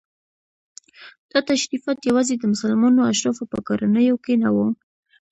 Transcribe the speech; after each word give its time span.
دا 1.31 1.39
تشریفات 1.51 1.97
یوازې 2.09 2.33
د 2.37 2.43
مسلمانو 2.53 3.07
اشرافو 3.11 3.43
په 3.51 3.57
کورنیو 3.67 4.15
کې 4.25 4.33
نه 4.43 4.49
وو. 4.55 4.67